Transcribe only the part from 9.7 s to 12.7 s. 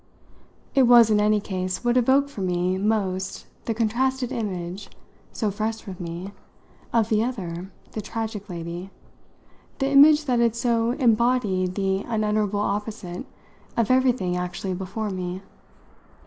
the image that had so embodied the unutterable